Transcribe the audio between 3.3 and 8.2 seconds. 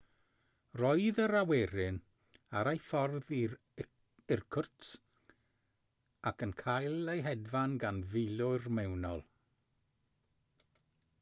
i irkutsk ac yn cael ei hedfan gan